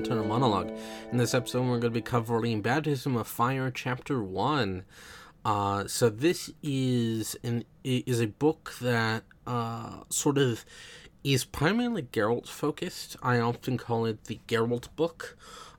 [0.00, 0.72] Internal Monologue.
[1.12, 4.82] In this episode, we're going to be covering Baptism of Fire, Chapter 1.
[5.44, 10.64] Uh, so this is an is a book that uh, sort of
[11.22, 13.18] is primarily Geralt focused.
[13.22, 15.36] I often call it the Geralt book.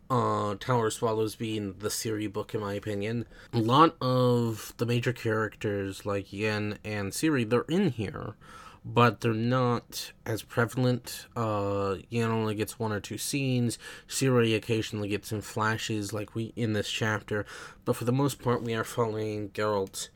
[0.07, 3.25] Uh, Tower of Swallows being the Ciri book, in my opinion.
[3.53, 8.35] A lot of the major characters, like Yen and Ciri, they're in here
[8.83, 11.27] but they're not as prevalent.
[11.35, 13.77] Uh, Yen only gets one or two scenes.
[14.07, 17.45] Ciri occasionally gets some flashes, like we in this chapter,
[17.85, 20.09] but for the most part, we are following Geralt.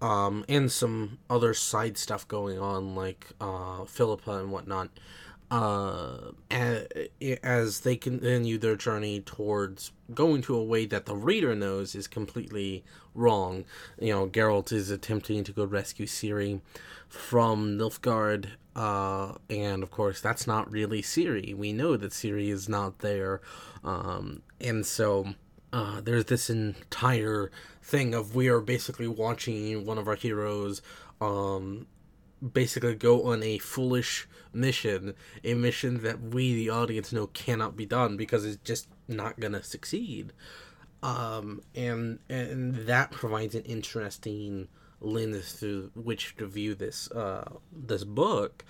[0.00, 4.90] Um, and some other side stuff going on, like uh, Philippa and whatnot,
[5.52, 6.32] uh,
[7.42, 12.08] as they continue their journey towards going to a way that the reader knows is
[12.08, 12.82] completely
[13.14, 13.66] wrong.
[14.00, 16.62] You know, Geralt is attempting to go rescue Ciri
[17.06, 21.54] from Nilfgaard, uh, and of course, that's not really Ciri.
[21.54, 23.42] We know that Ciri is not there,
[23.84, 25.34] um, and so
[25.70, 27.50] uh, there's this entire
[27.82, 30.80] thing of we are basically watching one of our heroes
[31.20, 31.86] um,
[32.54, 35.14] basically go on a foolish mission,
[35.44, 39.62] a mission that we, the audience, know cannot be done because it's just not gonna
[39.62, 40.32] succeed.
[41.02, 44.68] Um, and and that provides an interesting
[45.00, 48.64] lens through which to view this uh, this book.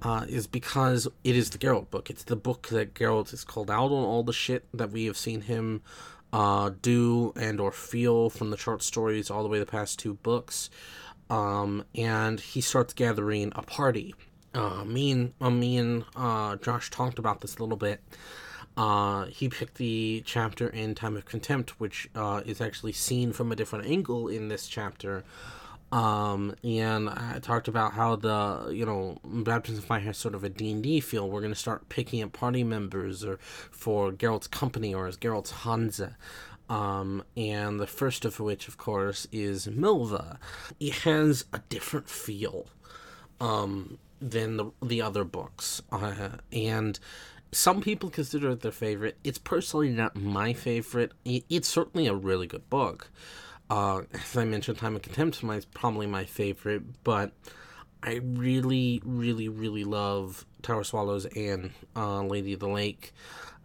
[0.00, 2.08] Uh, is because it is the Geralt book.
[2.08, 5.16] It's the book that Geralt is called out on all the shit that we have
[5.16, 5.82] seen him
[6.32, 10.14] uh, do and or feel from the short stories all the way the past two
[10.14, 10.70] books.
[11.30, 14.14] Um, and he starts gathering a party.
[14.58, 18.00] Uh, me and uh, me and uh, Josh talked about this a little bit.
[18.76, 23.52] Uh, he picked the chapter in Time of Contempt, which uh, is actually seen from
[23.52, 25.22] a different angle in this chapter.
[25.92, 30.48] Um, and I talked about how the, you know, Baptism Fire has sort of a
[30.48, 31.28] D&D feel.
[31.28, 33.38] We're going to start picking up party members or
[33.70, 36.16] for Geralt's company or as Geralt's Hansa.
[36.68, 40.36] Um, and the first of which, of course, is Milva.
[40.78, 42.66] It has a different feel
[43.40, 46.98] um, than the the other books, uh, and
[47.52, 49.16] some people consider it their favorite.
[49.24, 51.12] It's personally not my favorite.
[51.24, 53.10] It's certainly a really good book.
[53.70, 57.32] Uh, as I mentioned, Time of Contempt is probably my favorite, but
[58.02, 63.12] I really, really, really love Tower Swallows and uh, Lady of the Lake.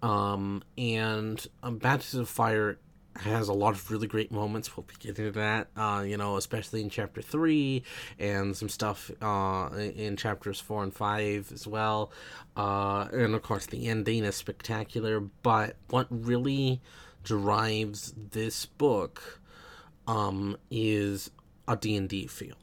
[0.02, 2.78] Um, and um, Baptism of Fire
[3.18, 4.76] has a lot of really great moments.
[4.76, 7.84] We'll be getting to that, uh, you know, especially in chapter three
[8.20, 12.12] and some stuff uh, in chapters four and five as well.
[12.58, 15.20] Uh, and of course, the ending is spectacular.
[15.20, 16.82] But what really
[17.24, 19.42] drives this book
[20.08, 21.32] um, is
[21.68, 22.58] a D&D feel.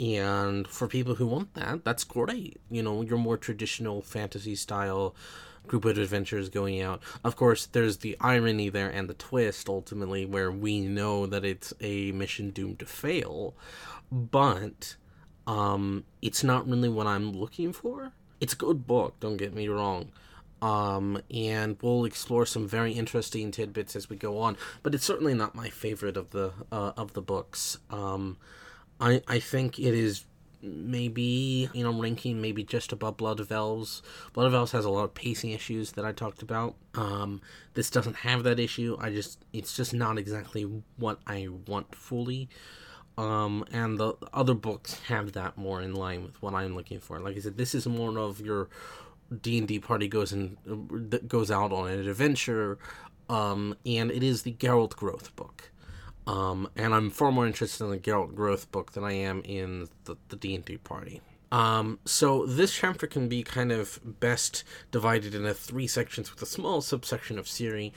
[0.00, 2.60] And for people who want that, that's great.
[2.70, 5.14] You know, your more traditional fantasy style
[5.68, 7.02] group of adventurers going out.
[7.22, 11.72] Of course, there's the irony there and the twist ultimately where we know that it's
[11.80, 13.54] a mission doomed to fail,
[14.10, 14.96] but
[15.46, 18.12] um, it's not really what I'm looking for.
[18.40, 20.10] It's a good book, don't get me wrong.
[20.60, 25.34] Um, and we'll explore some very interesting tidbits as we go on, but it's certainly
[25.34, 27.78] not my favorite of the uh, of the books.
[27.90, 28.38] Um,
[29.00, 30.24] I I think it is
[30.62, 34.02] maybe you know ranking maybe just above blood of elves.
[34.32, 36.74] Blood of elves has a lot of pacing issues that i talked about.
[36.94, 37.40] Um
[37.74, 38.96] this doesn't have that issue.
[39.00, 40.62] I just it's just not exactly
[40.96, 42.48] what i want fully.
[43.16, 47.20] Um and the other books have that more in line with what i'm looking for.
[47.20, 48.68] Like i said this is more of your
[49.42, 52.78] d&d party goes and that goes out on an adventure.
[53.28, 55.70] Um and it is the geralt growth book
[56.28, 59.88] um, and I'm far more interested in the Geralt Growth book than I am in
[60.04, 61.22] the, the D&D party.
[61.50, 66.46] Um, so this chapter can be kind of best divided into three sections with a
[66.46, 67.92] small subsection of Ciri.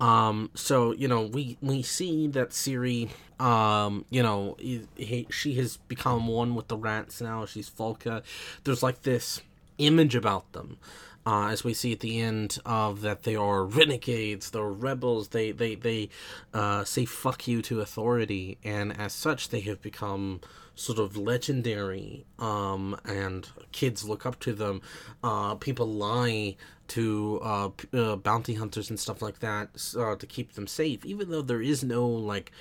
[0.00, 3.10] Um, so you know we we see that Ciri,
[3.40, 7.44] um, you know, he, he, she has become one with the rats now.
[7.46, 8.22] She's Falka.
[8.62, 9.42] There's like this
[9.78, 10.78] image about them
[11.24, 15.52] uh, as we see at the end of that they are renegades, they're rebels, they
[15.52, 16.08] they they
[16.52, 20.40] uh, say fuck you to authority, and as such they have become
[20.74, 22.24] sort of legendary.
[22.38, 24.82] Um, and kids look up to them.
[25.22, 26.56] Uh, people lie
[26.88, 31.30] to uh, uh, bounty hunters and stuff like that uh, to keep them safe, even
[31.30, 32.52] though there is no like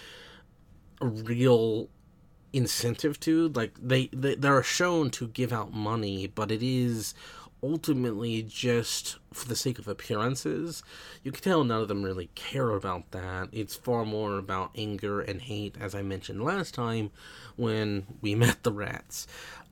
[1.01, 1.89] real
[2.53, 7.13] incentive to like they, they they're shown to give out money but it is
[7.63, 10.83] ultimately just for the sake of appearances.
[11.23, 13.49] You can tell none of them really care about that.
[13.51, 17.11] It's far more about anger and hate, as I mentioned last time
[17.55, 19.27] when we met the rats.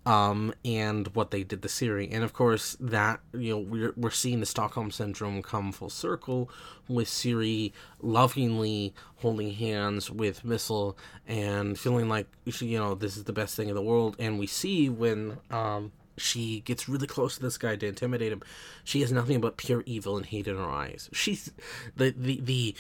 [0.06, 2.08] um, and what they did to Ciri.
[2.12, 6.50] And of course, that, you know, we're, we're seeing the Stockholm Syndrome come full circle
[6.88, 10.98] with Ciri lovingly holding hands with Mistle
[11.28, 14.16] and feeling like, you know, this is the best thing in the world.
[14.20, 18.42] And we see when, um, she gets really close to this guy to intimidate him.
[18.84, 21.10] She has nothing but pure evil and hate in her eyes.
[21.14, 21.52] She's
[21.96, 22.76] the the the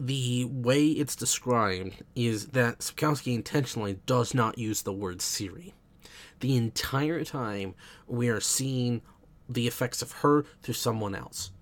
[0.00, 5.72] the way it's described is that Sapkowski intentionally does not use the word Ciri.
[6.40, 7.74] the entire time
[8.06, 9.00] we are seeing
[9.48, 11.52] the effects of her through someone else.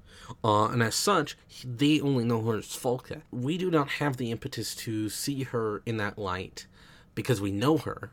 [0.45, 3.23] Uh, and as such, they only know her as Falka.
[3.31, 6.67] We do not have the impetus to see her in that light
[7.15, 8.13] because we know her.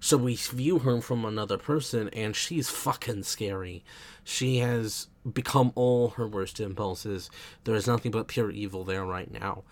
[0.00, 3.84] So we view her from another person, and she's fucking scary.
[4.24, 7.30] She has become all her worst impulses.
[7.64, 9.64] There is nothing but pure evil there right now.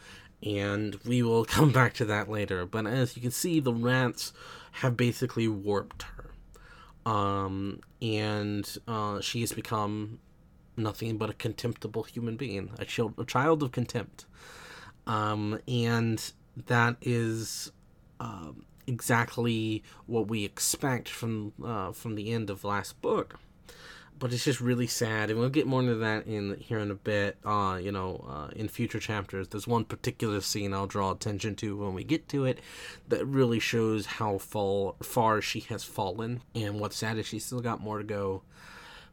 [0.42, 2.66] And we will come back to that later.
[2.66, 4.32] But as you can see, the rats
[4.72, 6.34] have basically warped her
[7.06, 10.18] um, and uh, she has become
[10.76, 14.26] nothing but a contemptible human being, a child, a child of contempt,
[15.06, 16.32] um, and
[16.66, 17.70] that is
[18.20, 23.38] um, exactly what we expect from uh, from the end of last book
[24.18, 26.94] but it's just really sad, and we'll get more into that in here in a
[26.94, 27.36] bit.
[27.44, 31.76] Uh, you know, uh, in future chapters, there's one particular scene I'll draw attention to
[31.76, 32.60] when we get to it
[33.08, 37.60] that really shows how fall, far she has fallen, and what's sad is she's still
[37.60, 38.42] got more to go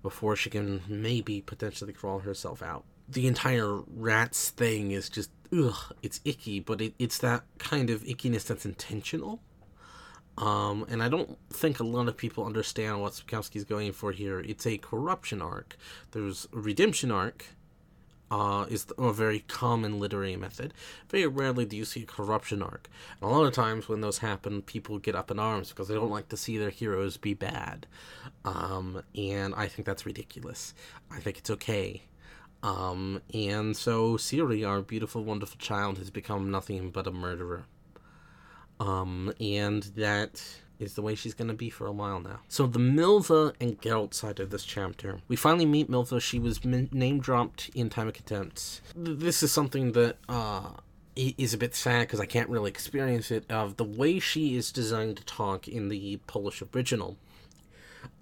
[0.03, 2.85] before she can maybe potentially crawl herself out.
[3.09, 8.03] The entire rats thing is just ugh, it's icky, but it, it's that kind of
[8.03, 9.41] ickiness that's intentional
[10.37, 14.39] um, and I don't think a lot of people understand what Sapkowski's going for here.
[14.39, 15.77] It's a corruption arc.
[16.11, 17.45] There's a redemption arc,
[18.31, 20.73] uh, is a very common literary method.
[21.09, 22.89] Very rarely do you see a corruption arc.
[23.19, 25.95] And a lot of times when those happen, people get up in arms because they
[25.95, 27.85] don't like to see their heroes be bad.
[28.45, 30.73] Um, and I think that's ridiculous.
[31.11, 32.03] I think it's okay.
[32.63, 37.65] Um, and so Ciri, our beautiful, wonderful child, has become nothing but a murderer.
[38.81, 40.43] Um, and that
[40.79, 42.39] is the way she's going to be for a while now.
[42.47, 46.19] So the Milva and Geralt side of this chapter, we finally meet Milva.
[46.19, 48.81] She was name dropped in Time of Contempt.
[48.95, 50.71] This is something that uh,
[51.15, 53.45] is a bit sad because I can't really experience it.
[53.51, 57.17] Of the way she is designed to talk in the Polish original.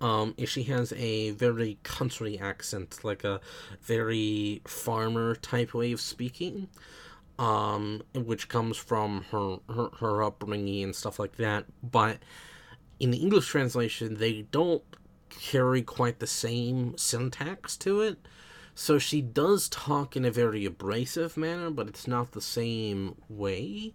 [0.01, 3.39] Um, she has a very country accent, like a
[3.81, 6.67] very farmer type way of speaking
[7.39, 11.65] um, which comes from her, her her upbringing and stuff like that.
[11.81, 12.17] But
[12.99, 14.83] in the English translation, they don't
[15.29, 18.19] carry quite the same syntax to it.
[18.75, 23.93] So she does talk in a very abrasive manner, but it's not the same way.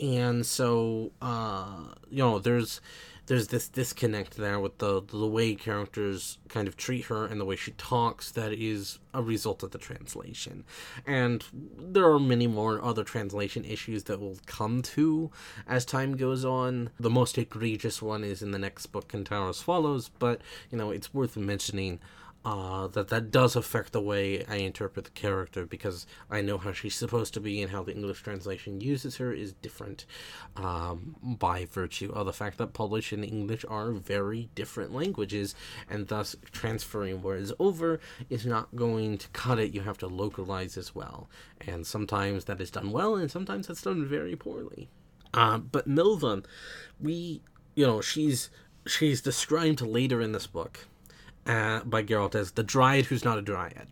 [0.00, 2.80] And so, uh, you know, there's
[3.28, 7.44] there's this disconnect there with the the way characters kind of treat her and the
[7.44, 10.64] way she talks that is a result of the translation.
[11.06, 15.30] And there are many more other translation issues that will come to
[15.66, 16.90] as time goes on.
[16.98, 21.12] The most egregious one is in the next book Kentaro Swallows but you know it's
[21.12, 22.00] worth mentioning
[22.48, 26.72] uh, that that does affect the way I interpret the character because I know how
[26.72, 30.06] she's supposed to be and how the English translation uses her is different
[30.56, 35.54] um, by virtue of the fact that Polish and English are very different languages
[35.90, 38.00] and thus transferring words over
[38.30, 39.74] is not going to cut it.
[39.74, 41.28] You have to localize as well.
[41.60, 44.88] And sometimes that is done well and sometimes that's done very poorly.
[45.34, 46.46] Uh, but Milva,
[46.98, 47.42] we,
[47.74, 48.48] you know, she's
[48.86, 50.86] she's described later in this book
[51.48, 53.88] uh, by Geralt as the Dryad who's not a Dryad.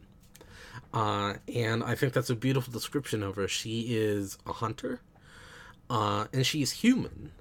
[0.93, 3.49] Uh, and I think that's a beautiful description of her.
[3.49, 5.01] She is a hunter,
[5.91, 7.33] uh, and she's human,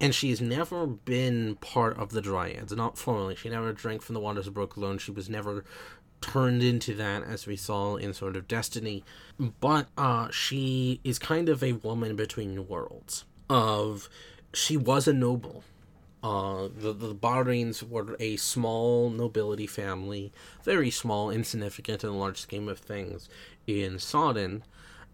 [0.00, 3.36] and she's never been part of the Dryads, not formally.
[3.36, 4.98] She never drank from the waters of Brokilon.
[4.98, 5.64] She was never
[6.20, 9.04] turned into that, as we saw in Sword of Destiny.
[9.38, 13.24] But uh, she is kind of a woman between worlds.
[13.50, 14.08] Of
[14.54, 15.62] she was a noble
[16.24, 22.40] uh, the the Barrings were a small nobility family, very small, insignificant in the large
[22.40, 23.28] scheme of things
[23.66, 24.64] in Sodden.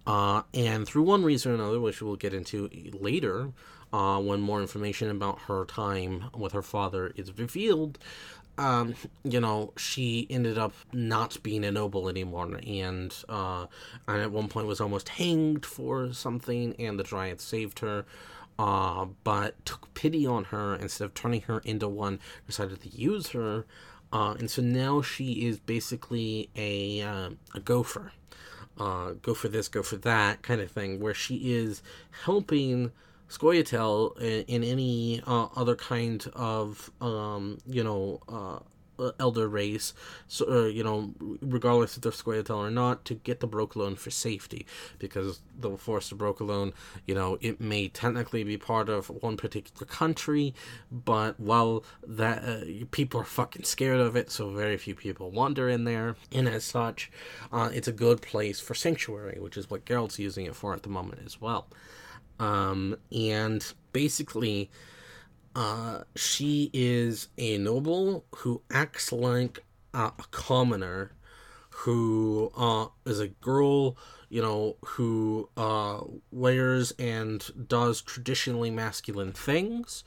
[0.07, 3.51] Uh, and through one reason or another, which we'll get into later,
[3.93, 7.99] uh, when more information about her time with her father is revealed,
[8.57, 13.67] um, you know, she ended up not being a noble anymore, and uh,
[14.07, 18.05] and at one point was almost hanged for something, and the Dryad saved her
[18.61, 23.29] uh, but took pity on her instead of turning her into one, decided to use
[23.29, 23.65] her.
[24.13, 28.13] Uh, and so now she is basically a, uh, a gopher.
[28.77, 31.83] Uh, go for this, go for that kind of thing, where she is
[32.25, 32.93] helping
[33.31, 38.59] Scoia'tael in, in any uh, other kind of um, you know uh,
[39.19, 39.93] elder race,
[40.29, 44.11] so uh, you know, regardless if they're Scoia'tael or not, to get the Brokilon for
[44.11, 44.67] safety,
[44.99, 46.73] because the Forest of Brokilon,
[47.07, 50.55] you know, it may technically be part of one particular country,
[50.91, 55.69] but while that uh, people are fucking scared of it, so very few people wander
[55.69, 57.11] in there, and as such,
[57.53, 60.83] uh, it's a good place for sanctuary, which is what Geralt's using it for at
[60.83, 61.69] the moment as well.
[62.39, 64.71] Um, and basically,
[65.55, 71.13] uh, she is a noble who acts like a commoner,
[71.71, 73.97] who uh, is a girl,
[74.29, 80.05] you know, who uh, wears and does traditionally masculine things.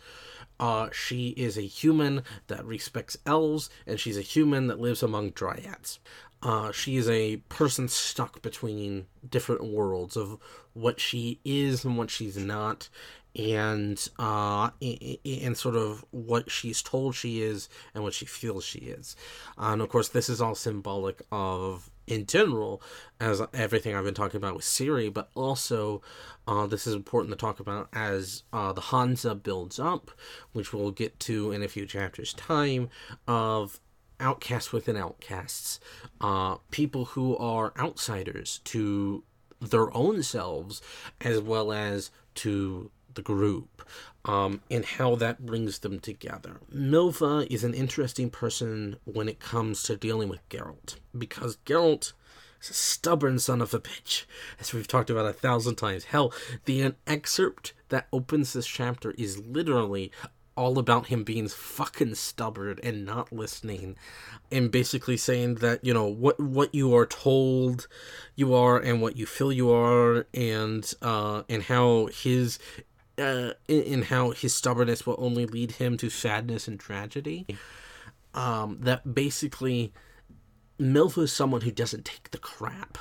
[0.59, 5.31] Uh, she is a human that respects elves, and she's a human that lives among
[5.31, 5.99] dryads.
[6.41, 10.37] Uh, she is a person stuck between different worlds of
[10.73, 12.89] what she is and what she's not,
[13.35, 18.79] and uh and sort of what she's told she is and what she feels she
[18.79, 19.15] is.
[19.57, 22.81] And of course this is all symbolic of in general
[23.19, 26.01] as everything i've been talking about with Ciri, but also
[26.47, 30.11] uh, this is important to talk about as uh, the hansa builds up
[30.51, 32.89] which we'll get to in a few chapters time
[33.27, 33.79] of
[34.19, 35.79] outcasts within outcasts
[36.21, 39.23] uh, people who are outsiders to
[39.61, 40.81] their own selves
[41.21, 43.83] as well as to the group
[44.25, 46.57] um, and how that brings them together.
[46.73, 52.13] Milva is an interesting person when it comes to dealing with Geralt because Geralt
[52.61, 54.25] is a stubborn son of a bitch,
[54.59, 56.05] as we've talked about a thousand times.
[56.05, 56.33] Hell,
[56.65, 60.11] the excerpt that opens this chapter is literally
[60.55, 63.95] all about him being fucking stubborn and not listening
[64.51, 67.87] and basically saying that you know what what you are told
[68.35, 72.59] you are and what you feel you are and uh and how his
[73.17, 77.45] uh, in, in, how his stubbornness will only lead him to sadness and tragedy.
[78.33, 79.93] Um, that basically,
[80.79, 82.97] Milva is someone who doesn't take the crap.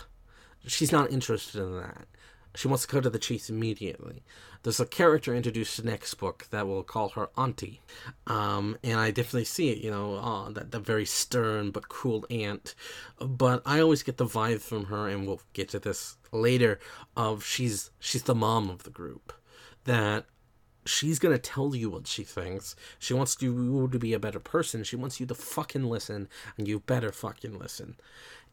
[0.66, 2.06] She's not interested in that.
[2.54, 4.22] She wants to go to the chase immediately.
[4.62, 7.80] There's a character introduced in the next book that will call her Auntie.
[8.26, 12.26] Um, and I definitely see it, you know, uh, that, that very stern but cool
[12.30, 12.74] aunt.
[13.18, 16.78] But I always get the vibe from her, and we'll get to this later,
[17.16, 19.32] of she's she's the mom of the group
[19.84, 20.24] that
[20.84, 22.74] she's gonna tell you what she thinks.
[22.98, 24.84] She wants you to be a better person.
[24.84, 27.96] She wants you to fucking listen, and you better fucking listen.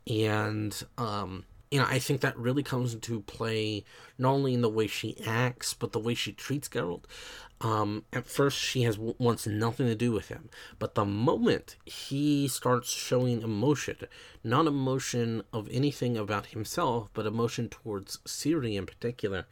[0.07, 3.83] And um, you know, I think that really comes into play
[4.17, 7.03] not only in the way she acts, but the way she treats Geralt.
[7.61, 10.49] Um, at first, she has wants nothing to do with him,
[10.79, 13.97] but the moment he starts showing emotion,
[14.45, 19.45] not emotion of anything about himself, but emotion towards Ciri in particular,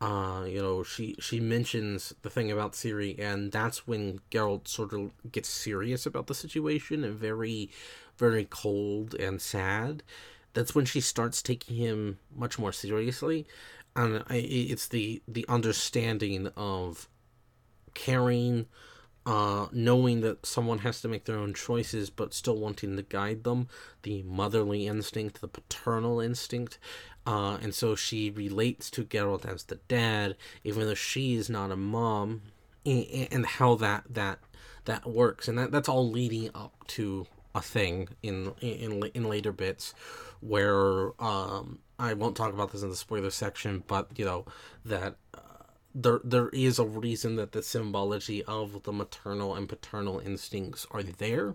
[0.00, 4.92] uh, you know, she she mentions the thing about Ciri, and that's when Geralt sort
[4.92, 7.70] of gets serious about the situation and very,
[8.18, 10.02] very cold and sad.
[10.54, 13.46] That's when she starts taking him much more seriously,
[13.94, 17.08] and I, it's the the understanding of
[17.92, 18.66] caring,
[19.26, 23.44] uh, knowing that someone has to make their own choices, but still wanting to guide
[23.44, 23.68] them,
[24.02, 26.78] the motherly instinct, the paternal instinct,
[27.26, 31.70] uh, and so she relates to Geralt as the dad, even though she is not
[31.70, 32.42] a mom,
[32.86, 34.38] and how that that
[34.84, 39.52] that works, and that that's all leading up to a thing in in in later
[39.52, 39.94] bits
[40.40, 44.44] where um, I won't talk about this in the spoiler section, but you know
[44.84, 45.38] that uh,
[45.94, 51.02] there there is a reason that the symbology of the maternal and paternal instincts are
[51.02, 51.54] there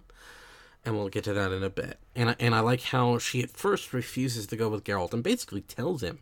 [0.85, 1.99] and we'll get to that in a bit.
[2.15, 5.21] And I, and I like how she at first refuses to go with Geralt and
[5.21, 6.19] basically tells him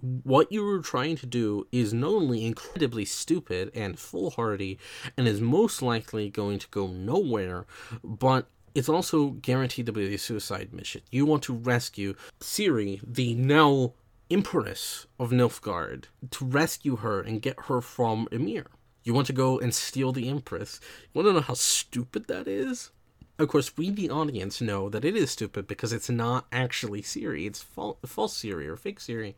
[0.00, 4.78] what you were trying to do is not only incredibly stupid and foolhardy
[5.16, 7.66] and is most likely going to go nowhere,
[8.02, 11.02] but it's also guaranteed to be a suicide mission.
[11.10, 13.94] You want to rescue Ciri, the now
[14.30, 18.66] Empress of Nilfgaard, to rescue her and get her from Emir.
[19.02, 20.80] You want to go and steal the Empress.
[21.12, 22.90] You want to know how stupid that is?
[23.38, 27.46] Of course, we, the audience, know that it is stupid because it's not actually Ciri.
[27.46, 29.34] It's false, false Ciri or fake Ciri.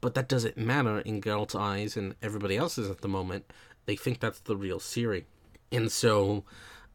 [0.00, 3.52] But that doesn't matter in Geralt's eyes and everybody else's at the moment.
[3.84, 5.24] They think that's the real Ciri.
[5.70, 6.44] And so,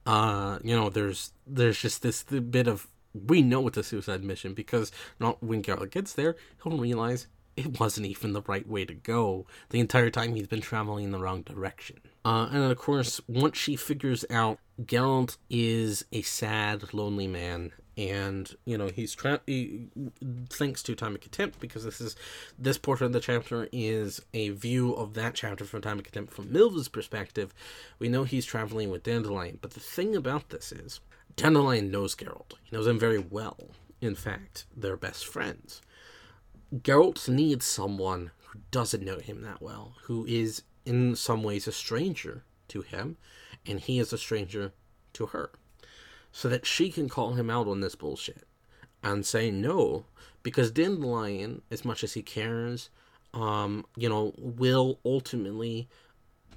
[0.06, 4.54] uh, you know, there's there's just this bit of we know it's a suicide mission
[4.54, 8.94] because not when Geralt gets there, he'll realize it wasn't even the right way to
[8.94, 9.46] go.
[9.70, 11.98] The entire time he's been traveling in the wrong direction.
[12.24, 18.56] Uh, and of course, once she figures out Geralt is a sad, lonely man, and
[18.64, 19.88] you know he's tra- he,
[20.50, 22.16] thanks to time of contempt because this is
[22.58, 26.34] this portion of the chapter is a view of that chapter from time of contempt
[26.34, 27.54] from Milva's perspective.
[28.00, 31.02] We know he's traveling with dandelion but the thing about this is
[31.36, 32.54] dandelion knows Geralt.
[32.64, 33.58] He knows him very well.
[34.00, 35.82] In fact they're best friends.
[36.74, 41.74] Geralt needs someone who doesn't know him that well who is in some ways a
[41.74, 43.18] stranger to him
[43.66, 44.72] and he is a stranger
[45.12, 45.52] to her
[46.40, 48.48] so that she can call him out on this bullshit
[49.04, 50.06] and say no
[50.42, 52.90] because Dandelion, as much as he cares,
[53.34, 55.90] um, you know, will ultimately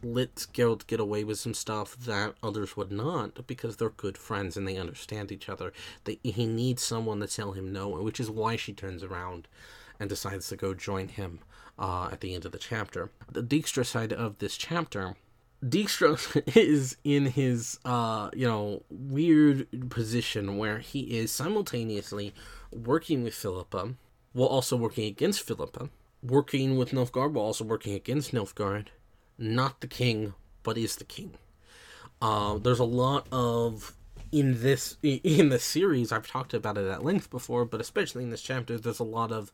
[0.01, 4.57] let Geralt get away with some stuff that others would not because they're good friends
[4.57, 5.73] and they understand each other.
[6.05, 9.49] They, he needs someone to tell him no, which is why she turns around
[9.99, 11.41] and decides to go join him
[11.77, 13.11] uh, at the end of the chapter.
[13.29, 15.17] The Dijkstra side of this chapter
[15.65, 22.35] Dijkstra is in his uh you know weird position where he is simultaneously
[22.73, 23.95] working with Philippa
[24.33, 25.91] while also working against Philippa,
[26.23, 28.87] working with Nilfgaard while also working against Nilfgaard,
[29.39, 31.35] not the king, but is the king.
[32.21, 33.95] Uh, there's a lot of
[34.31, 38.31] in this in the series I've talked about it at length before, but especially in
[38.31, 39.53] this chapter, there's a lot of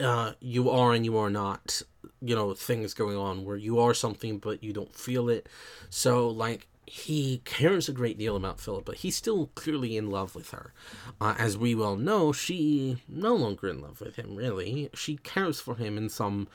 [0.00, 1.82] uh, you are and you are not,
[2.20, 5.48] you know, things going on where you are something but you don't feel it.
[5.90, 10.34] So, like, he cares a great deal about Philip, but he's still clearly in love
[10.34, 10.72] with her.
[11.20, 14.36] Uh, as we well know, she no longer in love with him.
[14.36, 16.46] Really, she cares for him in some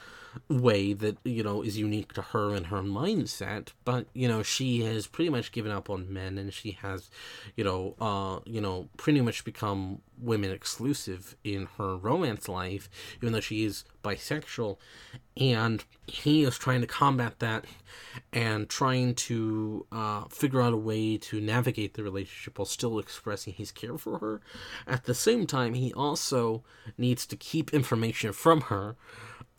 [0.48, 3.70] way that you know is unique to her and her mindset.
[3.86, 7.10] But you know, she has pretty much given up on men, and she has,
[7.56, 13.34] you know, uh, you know, pretty much become women exclusive in her romance life, even
[13.34, 14.78] though she is bisexual.
[15.38, 17.66] And he is trying to combat that
[18.34, 23.54] and trying to uh, figure out a way to navigate the relationship while still expressing
[23.54, 24.42] his care for her.
[24.86, 26.64] At the same time, he also
[26.98, 28.96] needs to keep information from her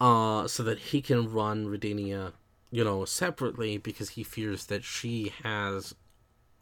[0.01, 2.33] uh, so that he can run Redania,
[2.71, 5.95] you know, separately because he fears that she has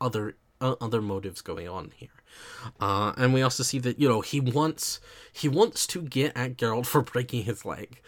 [0.01, 2.09] other uh, other motives going on here.
[2.81, 5.01] Uh, and we also see that you know he wants
[5.33, 8.01] he wants to get at Geralt for breaking his leg,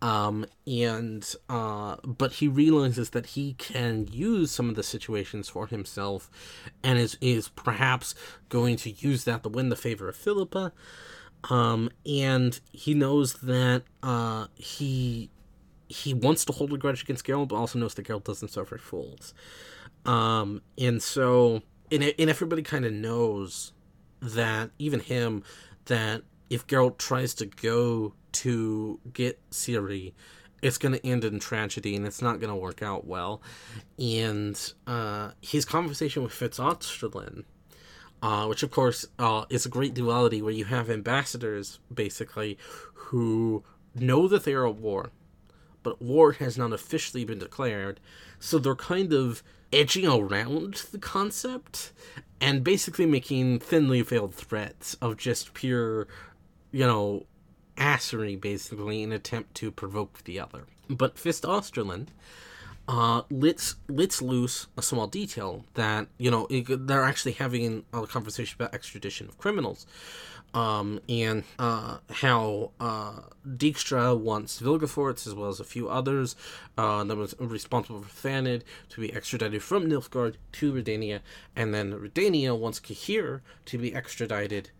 [0.00, 5.66] um, and uh, but he realizes that he can use some of the situations for
[5.66, 6.30] himself,
[6.82, 8.14] and is is perhaps
[8.48, 10.72] going to use that to win the favor of Philippa.
[11.50, 15.30] Um, and he knows that uh, he
[15.88, 18.78] he wants to hold a grudge against Geralt, but also knows that Geralt doesn't suffer
[18.78, 19.34] fools.
[20.04, 21.62] Um, and so
[21.92, 23.72] and, and everybody kind of knows
[24.20, 25.42] that even him
[25.86, 30.12] that if Geralt tries to go to get Ciri,
[30.62, 33.42] it's going to end in tragedy and it's not going to work out well.
[33.98, 37.44] And uh, his conversation with Fitz Oesterlen,
[38.22, 42.56] uh, which of course uh, is a great duality where you have ambassadors basically
[42.94, 45.10] who know that they are at war,
[45.82, 48.00] but war has not officially been declared,
[48.38, 49.42] so they're kind of
[49.72, 51.92] edging around the concept
[52.40, 56.06] and basically making thinly veiled threats of just pure,
[56.70, 57.26] you know,
[57.76, 60.64] assery, basically, in an attempt to provoke the other.
[60.88, 62.08] But Fitz Oesterlen
[62.88, 68.06] uh, lets lets loose a small detail that you know it, they're actually having a
[68.06, 69.86] conversation about extradition of criminals,
[70.52, 76.34] um, and uh, how uh, Dijkstra wants Vilgefortz as well as a few others
[76.76, 81.20] uh, that was responsible for Thanedd to be extradited from Nilfgaard to Redania,
[81.54, 84.70] and then Redania wants Cahir to be extradited,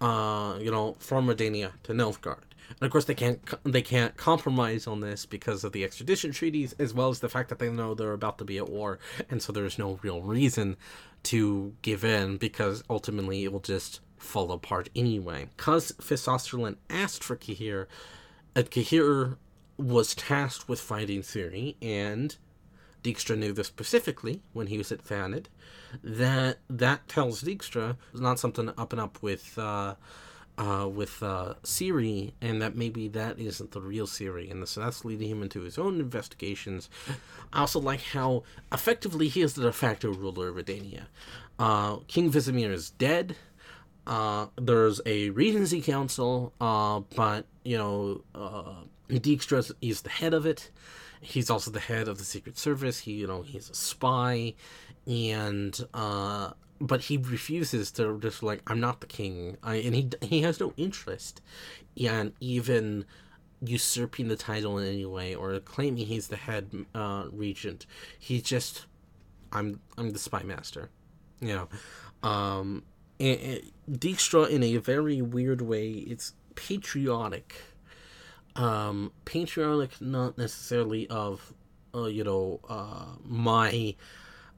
[0.00, 2.53] uh, you know, from Redania to Nilfgaard.
[2.70, 6.74] And of course, they can't they can't compromise on this because of the extradition treaties,
[6.78, 8.98] as well as the fact that they know they're about to be at war,
[9.30, 10.76] and so there's no real reason
[11.24, 15.48] to give in because ultimately it will just fall apart anyway.
[15.56, 17.86] Because Fitz Oesterlen asked for Cahir,
[18.56, 19.36] uh, Cahir
[19.76, 22.36] was tasked with fighting Ciri, and
[23.02, 25.46] Dijkstra knew this specifically when he was at Thanedd,
[26.02, 29.94] that that tells Dijkstra it's not something up and up with uh,
[30.56, 35.04] uh, with uh, Ciri, and that maybe that isn't the real Ciri, and so that's
[35.04, 36.88] leading him into his own investigations.
[37.52, 41.06] I also like how effectively he is the de facto ruler of Redania.
[41.58, 43.36] Uh, King Vizimir is dead.
[44.06, 50.46] Uh, there's a Regency Council, uh, but you know, uh, Dijkstra is the head of
[50.46, 50.70] it.
[51.20, 52.98] He's also the head of the Secret Service.
[53.00, 54.54] He, you know, he's a spy,
[55.06, 56.50] and uh,
[56.86, 60.60] but he refuses to just like I'm not the king, I, and he he has
[60.60, 61.40] no interest
[61.96, 63.04] in even
[63.62, 67.86] usurping the title in any way or claiming he's the head uh, regent.
[68.18, 68.86] He just
[69.52, 70.90] I'm I'm the spy master,
[71.40, 71.68] you know.
[72.28, 72.84] Um,
[73.20, 77.54] Dijkstra, in a very weird way, it's patriotic.
[78.56, 81.54] Um, patriotic, not necessarily of,
[81.94, 83.94] uh, you know, uh, my,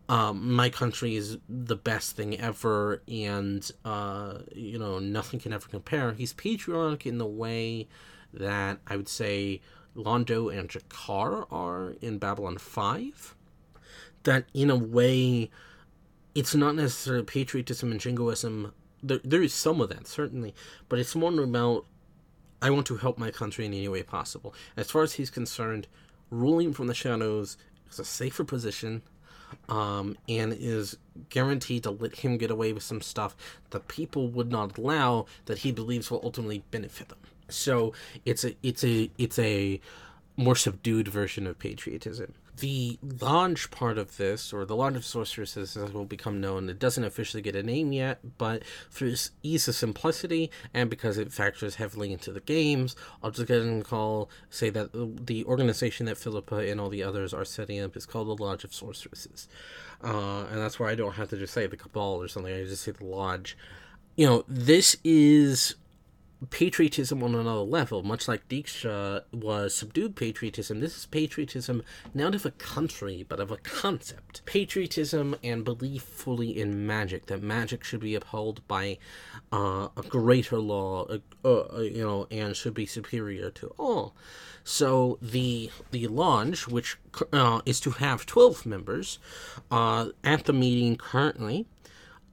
[0.09, 5.69] um, my country is the best thing ever, and uh, you know, nothing can ever
[5.69, 6.13] compare.
[6.13, 7.89] He's patriotic in the way
[8.33, 9.61] that I would say
[9.97, 13.35] Londo and G'Kar are in Babylon Five.
[14.23, 15.51] That in a way,
[16.35, 18.73] it's not necessarily patriotism and jingoism.
[19.03, 20.55] There, there is some of that certainly,
[20.89, 21.87] but it's more about
[22.63, 24.55] I want to help my country in any way possible.
[24.77, 25.89] As far as he's concerned,
[26.31, 27.57] ruling from the shadows
[27.91, 29.03] is a safer position,
[29.69, 30.97] um, and is
[31.31, 33.37] guaranteed to let him get away with some stuff
[33.71, 37.19] that people would not allow that he believes will ultimately benefit them.
[37.49, 37.93] So
[38.25, 39.81] it's a it's a it's a
[40.37, 45.77] more subdued version of patriotism the lodge part of this, or the lodge of sorceresses,
[45.77, 49.11] as will become known, it doesn't officially get a name yet, but for
[49.43, 53.67] ease of simplicity and because it factors heavily into the games, I'll just go ahead
[53.67, 57.97] and call say that the organization that Philippa and all the others are setting up
[57.97, 59.49] is called the Lodge of Sorceresses,
[60.03, 62.55] uh, and that's where I don't have to just say the Cabal or something.
[62.55, 63.57] I just say the Lodge.
[64.17, 65.75] You know, this is
[66.51, 70.81] patriotism on another level, much like Dijkstra was subdued patriotism.
[70.81, 71.83] This is patriotism
[72.15, 74.45] not of a country, but of a concept.
[74.45, 78.99] Patriotism and belief fully in magic, that magic should be upheld by
[79.53, 84.15] uh, a greater law, uh, uh, you know, and should be superior to all.
[84.63, 86.99] So the the lodge, which
[87.33, 89.19] uh, is to have twelve members,
[89.71, 91.67] uh, at the meeting currently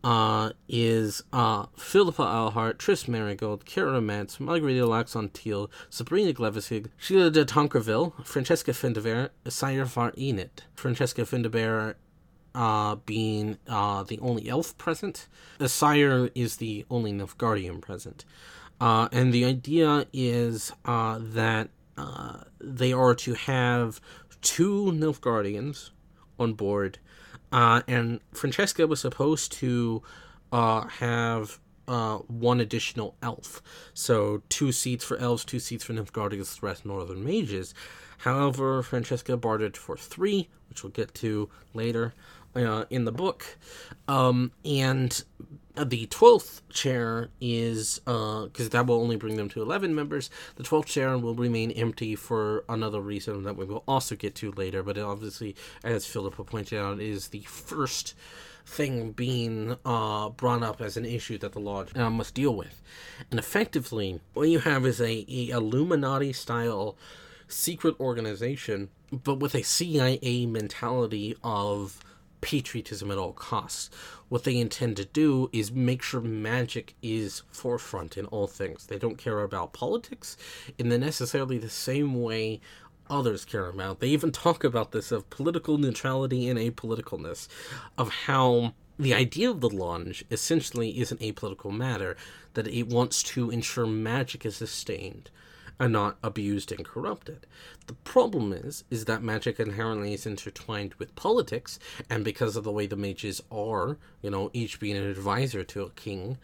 [0.03, 7.45] uh, is uh, Philippa Eilhart, Triss Merigold, Keira Metz, Margarita Laux-Antille, Sabrina Glevissig, Sheala de
[7.45, 10.49] Tancarville, Francesca Findabair, Sire var Anahid.
[10.75, 11.95] Francesca Findabair
[12.55, 15.27] uh, being uh, the only elf present.
[15.57, 18.25] The Sire is the only Nilfgaardian present.
[18.81, 24.01] Uh, and the idea is uh, that uh, they are to have
[24.41, 25.91] two Nilfgaardians
[26.37, 26.99] on board
[27.53, 30.01] uh, and Francesca was supposed to
[30.51, 33.61] uh, have uh, one additional elf.
[33.93, 37.75] So two seats for elves, two seats for Nilfgaardians, the rest Northern mages.
[38.19, 42.13] However, Francesca bartered for three, which we'll get to later
[42.55, 43.57] uh, in the book.
[44.07, 45.23] Um, and
[45.75, 50.63] the 12th chair is because uh, that will only bring them to 11 members the
[50.63, 54.83] 12th chair will remain empty for another reason that we will also get to later
[54.83, 58.13] but obviously as philippa pointed out is the first
[58.65, 62.81] thing being uh, brought up as an issue that the lodge uh, must deal with
[63.31, 66.95] and effectively what you have is a, a illuminati style
[67.47, 71.99] secret organization but with a cia mentality of
[72.43, 73.89] patriotism at all costs.
[74.29, 78.85] What they intend to do is make sure magic is forefront in all things.
[78.85, 80.37] They don't care about politics
[80.77, 82.61] in the necessarily the same way
[83.09, 83.99] others care about.
[83.99, 87.47] They even talk about this of political neutrality and apoliticalness,
[87.97, 92.15] of how the idea of the Lodge essentially is an apolitical matter,
[92.53, 95.29] that it wants to ensure magic is sustained
[95.79, 97.45] and not abused and corrupted.
[97.87, 102.71] The problem is, is that magic inherently is intertwined with politics, and because of the
[102.71, 106.37] way the mages are, you know, each being an advisor to a king,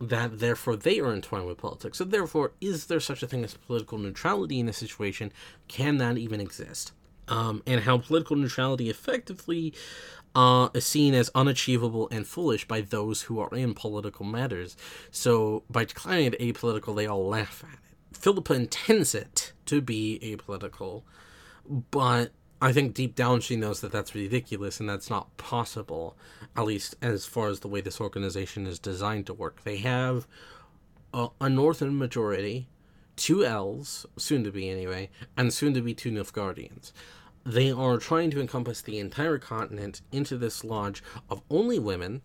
[0.00, 1.98] that therefore they are entwined with politics.
[1.98, 5.32] So therefore, is there such a thing as political neutrality in a situation?
[5.68, 6.92] Can that even exist?
[7.26, 9.72] Um, and how political neutrality effectively
[10.34, 14.76] uh, is seen as unachievable and foolish by those who are in political matters.
[15.10, 17.78] So by declaring it apolitical, they all laugh at.
[18.14, 21.02] Philippa intends it to be apolitical,
[21.90, 26.16] but I think deep down she knows that that's ridiculous and that's not possible,
[26.56, 29.64] at least as far as the way this organization is designed to work.
[29.64, 30.26] They have
[31.12, 32.68] a, a northern majority,
[33.16, 36.92] two elves, soon to be anyway, and soon to be two Nilfgaardians.
[37.44, 42.22] They are trying to encompass the entire continent into this lodge of only women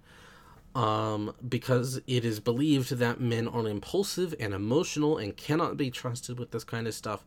[0.75, 6.39] um, because it is believed that men are impulsive and emotional and cannot be trusted
[6.39, 7.23] with this kind of stuff.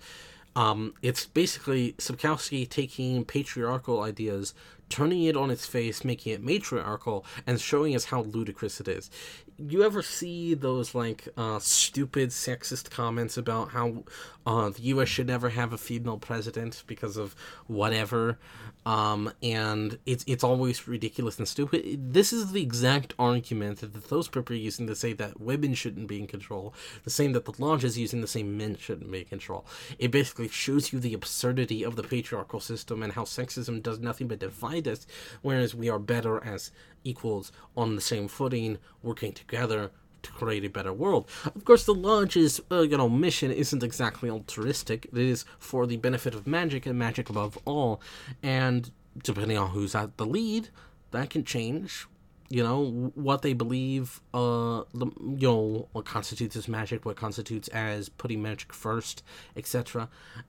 [0.54, 4.54] Um, it's basically Sapkowski taking patriarchal ideas,
[4.92, 9.10] turning it on its face, making it matriarchal, and showing us how ludicrous it is.
[9.58, 14.04] You ever see those like uh, stupid sexist comments about how
[14.44, 15.08] uh, the U.S.
[15.08, 17.34] should never have a female president because of
[17.66, 18.38] whatever?
[18.84, 22.12] um, and it's it's always ridiculous and stupid.
[22.12, 26.08] This is the exact argument that those people are using to say that women shouldn't
[26.08, 26.74] be in control.
[27.04, 29.64] The same that the lodge is using to say men shouldn't be in control.
[29.98, 34.26] It basically shows you the absurdity of the patriarchal system and how sexism does nothing
[34.26, 35.06] but divide us,
[35.42, 36.70] whereas we are better as
[37.04, 39.90] equals on the same footing, working together
[40.22, 41.28] to create a better world.
[41.44, 45.06] Of course, the lodge's uh, you know mission isn't exactly altruistic.
[45.06, 48.00] It is for the benefit of magic and magic above all,
[48.42, 48.90] and
[49.22, 50.68] depending on who's at the lead,
[51.10, 52.06] that can change
[52.52, 58.08] you know what they believe uh you know what constitutes as magic what constitutes as
[58.08, 59.22] putting magic first
[59.56, 60.08] etc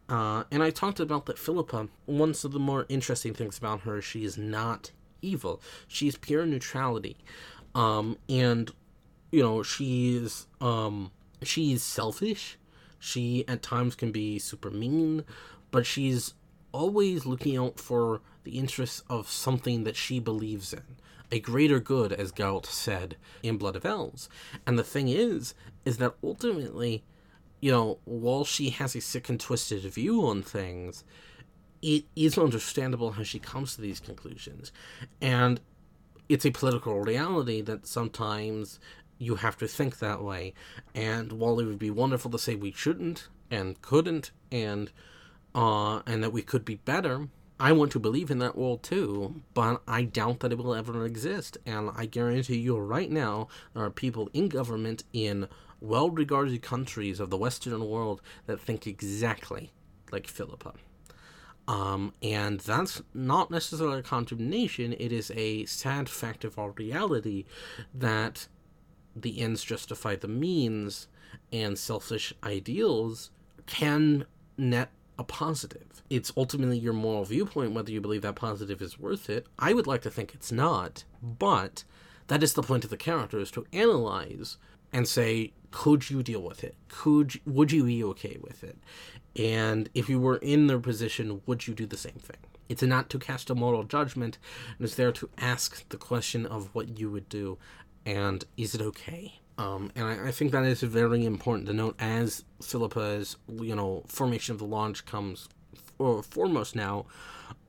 [0.10, 4.02] uh and i talked about that philippa one of the more interesting things about her
[4.02, 4.92] she is not
[5.24, 5.62] evil.
[5.88, 7.18] She's pure neutrality.
[7.74, 8.72] Um and
[9.32, 11.12] you know she's um
[11.42, 12.60] she's selfish.
[13.00, 15.24] She at times can be super mean
[15.72, 16.36] but she's
[16.72, 20.84] always looking out for the interests of something that she believes in
[21.34, 24.30] a greater good, as Geralt said in Blood of Elves.
[24.68, 27.04] And the thing is, is that ultimately,
[27.60, 31.04] you know, while she has a sick and twisted view on things,
[31.82, 34.72] it is understandable how she comes to these conclusions.
[35.20, 35.60] And
[36.30, 38.80] it's a political reality that sometimes
[39.18, 40.54] you have to think that way.
[40.94, 44.92] And while it would be wonderful to say we shouldn't and couldn't and
[45.56, 47.28] uh, and that we could be better,
[47.64, 51.06] I want to believe in that world too, but I doubt that it will ever
[51.06, 51.58] exist.
[51.66, 55.48] And I guarantee you right now, there are people in government in
[55.80, 59.72] well regarded countries of the Western world that think exactly
[60.12, 60.74] like Philippa.
[61.66, 67.46] Um, and that's not necessarily a condemnation, it is a sad fact of our reality
[67.94, 68.50] that
[69.16, 71.08] the ends justify the means
[71.54, 73.32] and selfish ideals
[73.66, 74.26] can
[74.58, 76.02] net a positive.
[76.10, 79.48] It's ultimately your moral viewpoint whether you believe that positive is worth it.
[79.60, 81.84] I would like to think it's not, but
[82.28, 84.58] that is the point of the character is to analyze
[84.92, 86.76] and say, could you deal with it?
[86.88, 88.78] Could would you be okay with it?
[89.36, 92.38] And if you were in their position, would you do the same thing?
[92.70, 94.38] It's not to cast a moral judgment,
[94.80, 97.58] it's there to ask the question of what you would do,
[98.06, 99.40] and is it okay?
[99.58, 104.04] Um, and I, I, think that is very important to note as Philippa's, you know,
[104.08, 107.06] formation of the lodge comes for, foremost now,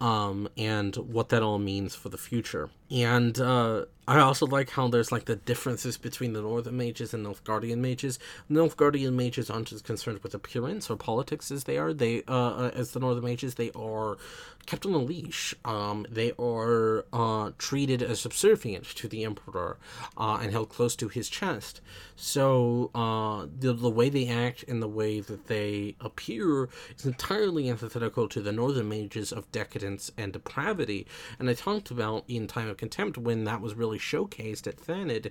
[0.01, 2.71] um, and what that all means for the future.
[2.91, 7.25] And uh, I also like how there's like the differences between the Northern mages and
[7.25, 8.19] Nilfgaardian mages.
[8.51, 11.95] Nilfgaardian mages aren't as concerned with appearance or politics as they are.
[11.95, 14.19] They, uh, uh as the Northern mages, they are
[14.67, 15.55] kept on a leash.
[15.65, 19.79] Um, they are uh, treated as subservient to the emperor
[20.17, 21.81] uh, and held close to his chest.
[22.17, 27.69] So uh, the the way they act and the way that they appear is entirely
[27.69, 31.07] antithetical to the Northern mages of decadence and depravity.
[31.39, 35.31] And I talked about in Time of Contempt when that was really showcased at Thanedd.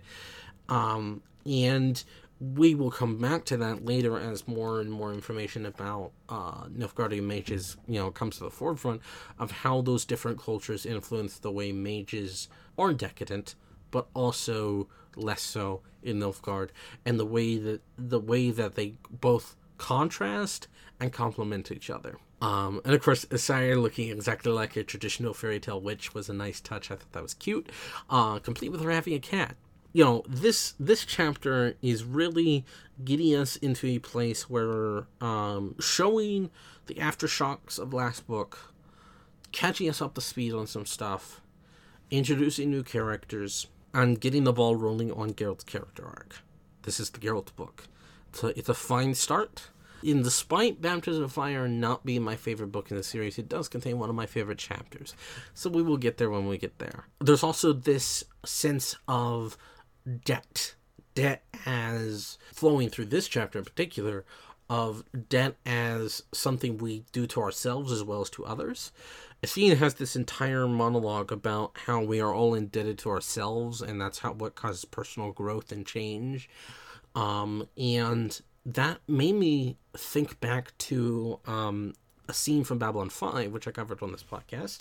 [0.70, 2.04] Um, and
[2.40, 7.24] we will come back to that later as more and more information about uh, Nilfgaardian
[7.24, 9.02] mages, you know, comes to the forefront
[9.40, 13.56] of how those different cultures influence the way mages are decadent,
[13.92, 16.70] but also less so in Nilfgaard,
[17.06, 20.68] and the way that the way that they both contrast
[21.00, 22.18] and complement each other.
[22.44, 26.34] Um, and of course, Isaiah looking exactly like a traditional fairy tale witch was a
[26.34, 26.92] nice touch.
[26.92, 27.72] I thought that was cute.
[28.10, 29.56] Uh, complete with her having a cat.
[29.94, 32.66] You know, this this chapter is really
[33.06, 36.50] getting us into a place where um, showing
[36.88, 38.74] the aftershocks of last book,
[39.54, 41.40] catching us up to speed on some stuff,
[42.12, 46.42] introducing new characters, and getting the ball rolling on Geralt's character arc.
[46.82, 47.86] This is the Geralt book.
[48.30, 49.70] It's a, it's a fine start
[50.04, 53.68] in despite Baptism of Fire not being my favorite book in the series, it does
[53.68, 55.16] contain one of my favorite chapters.
[55.54, 57.06] So we will get there when we get there.
[57.20, 59.58] There's also this sense of
[60.26, 60.76] debt.
[61.16, 64.26] Debt as flowing through this chapter in particular,
[64.70, 68.92] of debt as something we do to ourselves as well as to others.
[69.44, 74.20] Athena has this entire monologue about how we are all indebted to ourselves, and that's
[74.20, 76.50] how what causes personal growth and change.
[77.14, 81.94] Um, and that made me think back to um,
[82.28, 84.80] a scene from Babylon 5, which I covered on this podcast,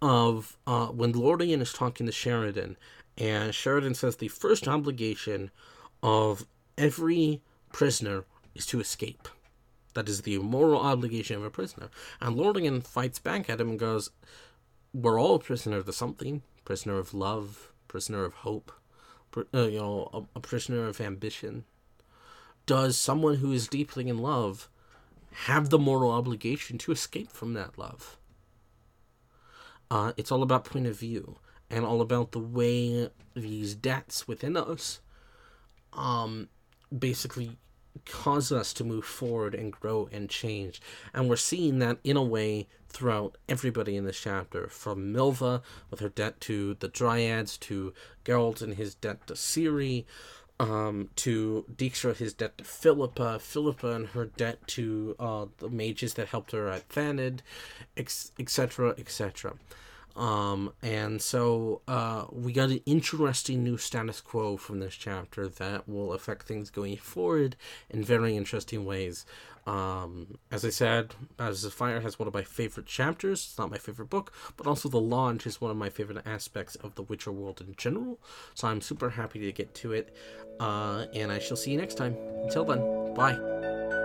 [0.00, 2.76] of uh, when Lorien is talking to Sheridan,
[3.18, 5.50] and Sheridan says the first obligation
[6.02, 6.46] of
[6.78, 7.42] every
[7.72, 9.28] prisoner is to escape.
[9.94, 11.90] That is the moral obligation of a prisoner.
[12.20, 14.10] And Lorien fights back at him and goes,
[14.94, 18.70] We're all a prisoner of something prisoner of love, prisoner of hope,
[19.36, 21.64] uh, you know, a, a prisoner of ambition,
[22.66, 24.68] does someone who is deeply in love
[25.44, 28.16] have the moral obligation to escape from that love?
[29.90, 31.36] Uh, it's all about point of view
[31.68, 35.00] and all about the way these debts within us
[35.92, 36.48] um,
[36.96, 37.58] basically
[38.06, 40.80] cause us to move forward and grow and change.
[41.12, 46.00] And we're seeing that in a way throughout everybody in this chapter, from Milva with
[46.00, 47.92] her debt to the Dryads, to
[48.24, 50.04] Geralt and his debt to Ciri,
[50.60, 56.14] um, to Dijkstra his debt to Philippa, Philippa and her debt to uh, the mages
[56.14, 57.40] that helped her at Thanedd,
[57.96, 59.54] etc., etc.
[60.20, 65.88] Um, and so uh, we got an interesting new status quo from this chapter that
[65.88, 67.56] will affect things going forward
[67.88, 69.24] in very interesting ways.
[69.66, 73.46] Um, as I said, Baptism of Fire has one of my favorite chapters.
[73.48, 76.76] It's not my favorite book, but also the Lodge is one of my favorite aspects
[76.76, 78.18] of the Witcher world in general.
[78.54, 80.14] So I'm super happy to get to it.
[80.58, 82.14] Uh, and I shall see you next time.
[82.44, 83.99] Until then, bye.